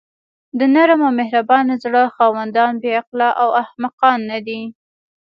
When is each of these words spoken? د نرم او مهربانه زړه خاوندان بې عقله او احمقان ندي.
د 0.59 0.61
نرم 0.75 1.01
او 1.07 1.11
مهربانه 1.19 1.73
زړه 1.83 2.01
خاوندان 2.15 2.73
بې 2.81 2.91
عقله 2.99 3.29
او 3.41 3.49
احمقان 3.63 4.19
ندي. 4.31 4.61